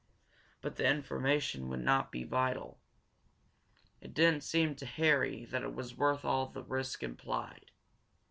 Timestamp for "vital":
2.23-2.79